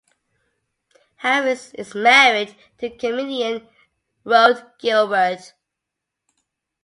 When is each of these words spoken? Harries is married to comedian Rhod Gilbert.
Harries 1.17 1.73
is 1.75 1.93
married 1.93 2.55
to 2.79 2.89
comedian 2.89 3.67
Rhod 4.23 4.65
Gilbert. 4.79 5.53